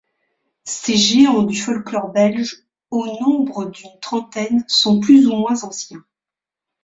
Ces 0.63 0.97
géants 0.97 1.43
du 1.43 1.55
folklore 1.61 2.11
belge, 2.11 2.63
au 2.89 3.05
nombre 3.21 3.65
d'une 3.69 3.99
trentaine, 4.01 4.65
sont 4.67 4.99
plus 4.99 5.27
ou 5.27 5.35
moins 5.35 5.63
anciens. 5.63 6.03